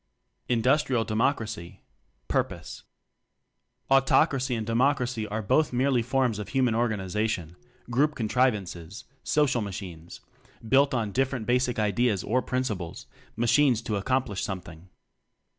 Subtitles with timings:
[0.49, 1.83] Industrial Democracy
[2.27, 2.81] Purpose.
[3.91, 7.55] Autocracy and Democracy are both merely forms of human organization,
[7.87, 10.19] group contrivances social machines
[10.67, 14.89] built on different basic ideas or prin ciples; machines to accomplish some thing.